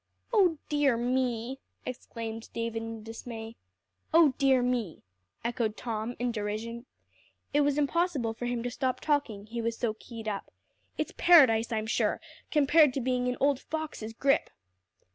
"Oh 0.33 0.57
dear 0.67 0.97
me!" 0.97 1.59
exclaimed 1.85 2.49
David 2.55 2.81
in 2.81 3.03
dismay. 3.03 3.55
"Oh 4.11 4.33
dear 4.39 4.63
me!" 4.63 5.03
echoed 5.45 5.77
Tom 5.77 6.15
in 6.17 6.31
derision. 6.31 6.87
It 7.53 7.61
was 7.61 7.77
impossible 7.77 8.33
for 8.33 8.47
him 8.47 8.63
to 8.63 8.71
stop 8.71 8.99
talking, 8.99 9.45
he 9.45 9.61
was 9.61 9.77
so 9.77 9.93
keyed 9.93 10.27
up. 10.27 10.49
"It's 10.97 11.13
paradise, 11.17 11.71
I'm 11.71 11.85
sure, 11.85 12.19
compared 12.49 12.95
to 12.95 12.99
being 12.99 13.27
in 13.27 13.37
old 13.39 13.59
Fox's 13.59 14.13
grip." 14.13 14.49